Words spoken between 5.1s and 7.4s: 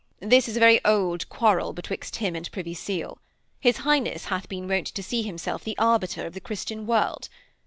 himself the arbiter of the Christian world.